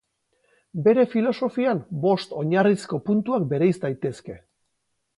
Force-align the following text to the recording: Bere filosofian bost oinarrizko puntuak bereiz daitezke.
Bere 0.87 1.05
filosofian 1.11 1.83
bost 2.07 2.35
oinarrizko 2.41 3.03
puntuak 3.11 3.49
bereiz 3.55 3.73
daitezke. 3.87 4.43